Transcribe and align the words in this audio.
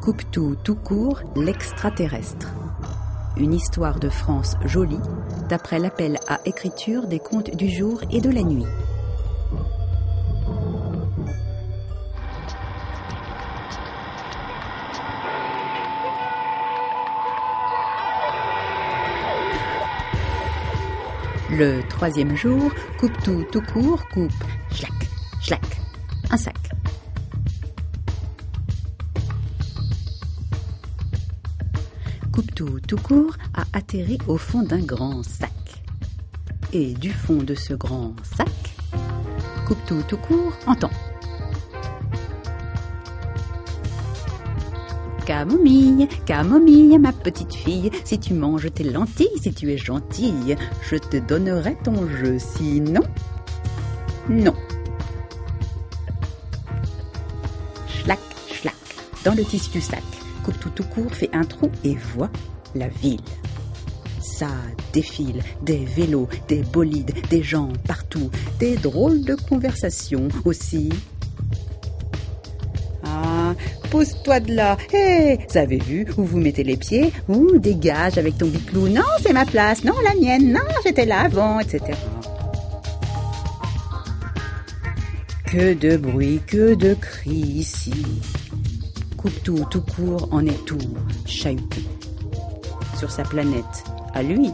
Coupe-tout 0.00 0.56
tout 0.64 0.76
court, 0.76 1.20
l'extraterrestre. 1.36 2.48
Une 3.36 3.52
histoire 3.52 3.98
de 3.98 4.08
France 4.08 4.56
jolie, 4.64 5.00
d'après 5.48 5.78
l'appel 5.78 6.18
à 6.28 6.40
écriture 6.44 7.06
des 7.08 7.18
contes 7.18 7.54
du 7.54 7.68
jour 7.68 8.00
et 8.10 8.20
de 8.20 8.30
la 8.30 8.42
nuit. 8.42 8.64
Le 21.50 21.80
troisième 21.88 22.36
jour, 22.36 22.70
coupe 22.98 23.20
tout 23.24 23.44
tout 23.50 23.62
court, 23.62 24.06
coupe, 24.08 24.32
schlac, 24.70 24.92
schlac, 25.40 25.80
un 26.30 26.36
sac. 26.36 26.77
Coupe 32.38 32.54
tout 32.86 32.96
court 32.98 33.36
a 33.52 33.64
atterri 33.72 34.16
au 34.28 34.36
fond 34.36 34.62
d'un 34.62 34.78
grand 34.78 35.24
sac. 35.24 35.50
Et 36.72 36.94
du 36.94 37.10
fond 37.10 37.38
de 37.38 37.56
ce 37.56 37.74
grand 37.74 38.14
sac, 38.22 38.76
coupe 39.66 39.84
tout 39.88 40.04
tout 40.06 40.18
court 40.18 40.52
entend. 40.68 40.92
Camomille, 45.26 46.06
camomille, 46.26 46.96
ma 47.00 47.10
petite 47.10 47.54
fille, 47.54 47.90
si 48.04 48.20
tu 48.20 48.34
manges 48.34 48.72
tes 48.72 48.84
lentilles, 48.84 49.26
si 49.42 49.52
tu 49.52 49.72
es 49.72 49.76
gentille, 49.76 50.54
je 50.88 50.94
te 50.94 51.16
donnerai 51.16 51.76
ton 51.82 52.08
jeu, 52.08 52.38
sinon, 52.38 53.02
non. 54.28 54.54
Schlac, 57.88 58.20
schlac, 58.46 58.76
dans 59.24 59.34
le 59.34 59.44
tissu 59.44 59.70
du 59.72 59.80
sac, 59.80 60.04
tout 60.52 60.84
court, 60.84 61.12
fait 61.12 61.30
un 61.32 61.44
trou 61.44 61.70
et 61.84 61.94
voit 62.14 62.30
la 62.74 62.88
ville. 62.88 63.20
Ça 64.20 64.48
défile, 64.92 65.42
des 65.62 65.84
vélos, 65.84 66.28
des 66.48 66.62
bolides, 66.62 67.12
des 67.30 67.42
gens 67.42 67.70
partout, 67.86 68.30
des 68.58 68.76
drôles 68.76 69.24
de 69.24 69.34
conversations 69.34 70.28
aussi. 70.44 70.90
Ah, 73.04 73.54
pose-toi 73.90 74.40
de 74.40 74.54
là. 74.54 74.76
Hé, 74.92 75.38
vous 75.48 75.58
avez 75.58 75.78
vu 75.78 76.06
où 76.16 76.24
vous 76.24 76.38
mettez 76.38 76.62
les 76.62 76.76
pieds 76.76 77.12
Ouh, 77.28 77.58
dégage 77.58 78.18
avec 78.18 78.38
ton 78.38 78.46
biclou. 78.46 78.88
Non, 78.88 79.02
c'est 79.22 79.32
ma 79.32 79.46
place. 79.46 79.82
Non, 79.84 79.94
la 80.04 80.14
mienne. 80.14 80.52
Non, 80.52 80.60
j'étais 80.84 81.06
là 81.06 81.22
avant, 81.22 81.58
etc. 81.60 81.80
Que 85.46 85.72
de 85.72 85.96
bruit, 85.96 86.40
que 86.46 86.74
de 86.74 86.94
cris 86.94 87.30
ici. 87.30 87.92
Coupe 89.18 89.42
tout, 89.42 89.66
tout 89.68 89.82
court, 89.82 90.28
en 90.30 90.46
est 90.46 90.64
tout 90.64 90.78
chahuté. 91.26 91.82
Sur 92.96 93.10
sa 93.10 93.24
planète, 93.24 93.84
à 94.14 94.22
lui, 94.22 94.50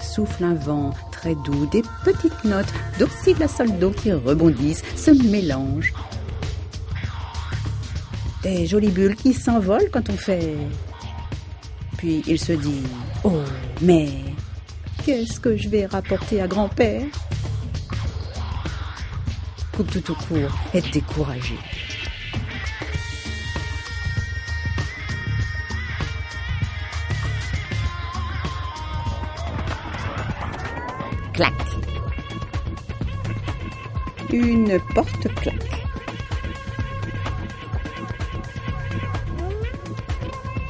souffle 0.00 0.42
un 0.42 0.54
vent 0.54 0.90
très 1.12 1.36
doux, 1.36 1.66
des 1.66 1.82
petites 2.04 2.44
notes 2.44 2.72
d'oxyde 2.98 3.38
la 3.38 3.46
soldo 3.46 3.90
qui 3.90 4.12
rebondissent, 4.12 4.82
se 4.96 5.12
mélangent, 5.12 5.94
des 8.42 8.66
jolies 8.66 8.90
bulles 8.90 9.14
qui 9.14 9.32
s'envolent 9.32 9.90
quand 9.92 10.08
on 10.10 10.16
fait. 10.16 10.56
Puis 11.96 12.22
il 12.26 12.38
se 12.38 12.52
dit 12.52 12.82
Oh, 13.22 13.42
mais 13.80 14.08
qu'est-ce 15.04 15.38
que 15.38 15.56
je 15.56 15.68
vais 15.68 15.86
rapporter 15.86 16.40
à 16.40 16.48
grand-père? 16.48 17.04
Coupe 19.72 19.90
tout 19.92 20.10
au 20.10 20.14
court, 20.14 20.50
est 20.74 20.92
découragé. 20.92 21.54
Clac. 31.32 31.52
Une 34.32 34.78
porte 34.94 35.34
claque. 35.36 35.84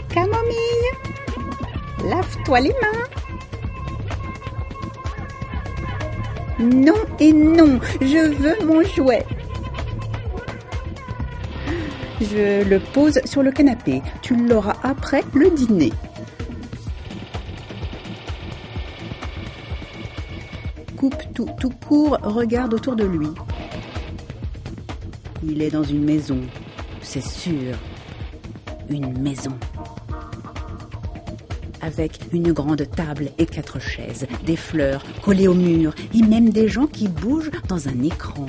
Camomille, 0.09 0.93
lave-toi 2.04 2.60
les 2.60 2.75
mains. 2.82 3.21
Non 6.60 6.94
et 7.19 7.32
non, 7.32 7.81
je 8.00 8.34
veux 8.34 8.66
mon 8.66 8.82
jouet. 8.82 9.25
Je 12.21 12.69
le 12.69 12.81
pose 12.81 13.19
sur 13.25 13.42
le 13.42 13.50
canapé. 13.50 14.03
Tu 14.21 14.37
l'auras 14.37 14.77
après 14.82 15.22
le 15.32 15.50
dîner. 15.50 15.92
Coupe 21.00 21.33
tout, 21.33 21.49
tout 21.59 21.71
court, 21.71 22.19
regarde 22.22 22.75
autour 22.75 22.94
de 22.94 23.05
lui. 23.05 23.28
Il 25.43 25.62
est 25.62 25.71
dans 25.71 25.83
une 25.83 26.05
maison, 26.05 26.38
c'est 27.00 27.25
sûr. 27.25 27.75
Une 28.91 29.19
maison 29.19 29.53
avec 31.81 32.21
une 32.34 32.53
grande 32.53 32.87
table 32.94 33.31
et 33.39 33.47
quatre 33.47 33.81
chaises, 33.81 34.27
des 34.44 34.56
fleurs 34.56 35.03
collées 35.22 35.49
au 35.49 35.55
mur 35.55 35.94
et 36.12 36.21
même 36.22 36.50
des 36.50 36.69
gens 36.69 36.87
qui 36.87 37.09
bougent 37.09 37.50
dans 37.66 37.89
un 37.89 38.03
écran. 38.03 38.44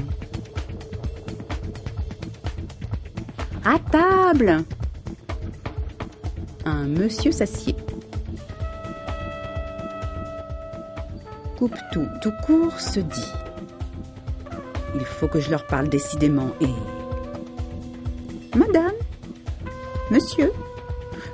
À 3.64 3.80
table 3.80 4.66
Un 6.66 6.86
monsieur 6.86 7.32
s'assied. 7.32 7.78
Coupe 11.62 11.78
tout, 11.92 12.08
tout 12.24 12.34
court 12.44 12.80
se 12.80 13.00
dit. 13.00 13.32
Il 14.96 15.06
faut 15.06 15.28
que 15.28 15.40
je 15.40 15.52
leur 15.52 15.68
parle 15.68 15.90
décidément 15.90 16.50
et... 16.60 16.74
Madame 18.58 18.94
Monsieur 20.10 20.52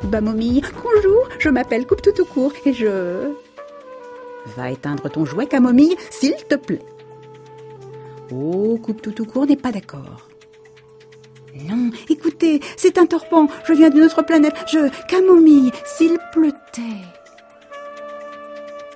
Bamomille, 0.04 0.64
bonjour, 0.84 1.30
je 1.40 1.48
m'appelle 1.48 1.88
Coupe 1.88 2.02
tout, 2.02 2.12
tout 2.12 2.26
court 2.26 2.52
et 2.66 2.74
je... 2.74 3.32
Va 4.58 4.70
éteindre 4.70 5.10
ton 5.10 5.24
jouet, 5.24 5.46
Camomille, 5.46 5.96
s'il 6.10 6.36
te 6.36 6.56
plaît. 6.56 6.84
Oh, 8.30 8.78
Coupe 8.84 9.02
tout, 9.02 9.14
tout 9.14 9.26
court 9.26 9.46
n'est 9.46 9.56
pas 9.56 9.72
d'accord. 9.72 10.28
Non, 11.70 11.90
écoutez, 12.10 12.60
c'est 12.76 12.98
un 12.98 13.06
torpant, 13.06 13.48
je 13.66 13.72
viens 13.72 13.90
d'une 13.90 14.04
autre 14.04 14.24
planète, 14.24 14.56
je... 14.70 14.90
Camomille, 15.08 15.72
s'il 15.86 16.20
pleutait. 16.34 17.08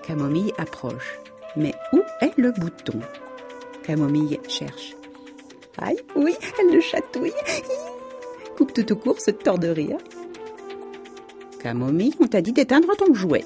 Camomille 0.03 0.53
approche. 0.57 1.19
Mais 1.56 1.73
où 1.94 2.01
est 2.22 2.38
le 2.38 2.51
bouton? 2.51 3.00
Camomille 3.84 4.39
cherche. 4.47 4.95
Aïe, 5.78 6.00
oui, 6.16 6.35
elle 6.59 6.73
le 6.73 6.81
chatouille. 6.81 7.34
Coupe 8.57 8.73
tout, 8.73 8.84
tout 8.84 8.95
court 8.95 9.19
se 9.19 9.31
tord 9.31 9.59
de 9.59 9.67
rire. 9.67 9.97
Camomille, 11.59 12.13
on 12.19 12.28
t'a 12.28 12.41
dit 12.41 12.53
d'éteindre 12.53 12.95
ton 12.95 13.13
jouet. 13.13 13.45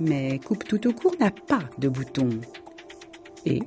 Mais 0.00 0.38
Coupe 0.38 0.64
tout 0.64 0.86
au 0.86 0.92
court 0.92 1.14
n'a 1.20 1.30
pas 1.30 1.62
de 1.78 1.88
bouton. 1.88 2.30
Et 3.44 3.60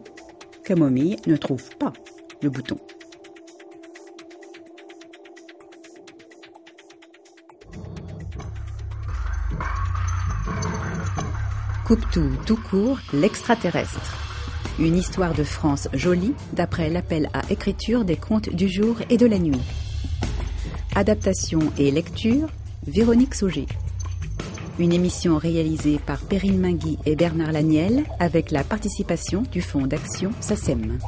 Camomille 0.63 1.17
ne 1.27 1.37
trouve 1.37 1.69
pas 1.77 1.93
le 2.41 2.49
bouton. 2.49 2.77
Coupe 11.85 12.09
tout 12.11 12.31
tout 12.45 12.55
court, 12.55 12.97
l'extraterrestre. 13.11 14.15
Une 14.79 14.95
histoire 14.95 15.33
de 15.33 15.43
France 15.43 15.89
jolie 15.93 16.33
d'après 16.53 16.89
l'appel 16.89 17.29
à 17.33 17.41
écriture 17.51 18.05
des 18.05 18.15
contes 18.15 18.49
du 18.49 18.69
jour 18.69 18.97
et 19.09 19.17
de 19.17 19.25
la 19.25 19.37
nuit. 19.37 19.59
Adaptation 20.95 21.59
et 21.77 21.91
lecture, 21.91 22.47
Véronique 22.87 23.35
Sauger. 23.35 23.67
Une 24.79 24.93
émission 24.93 25.37
réalisée 25.37 25.99
par 25.99 26.21
Perrine 26.21 26.57
Mingui 26.57 26.97
et 27.05 27.17
Bernard 27.17 27.51
Laniel 27.51 28.05
avec 28.17 28.51
la 28.51 28.63
participation 28.63 29.43
du 29.51 29.61
Fonds 29.61 29.85
d'action 29.85 30.31
SACEM. 30.39 30.99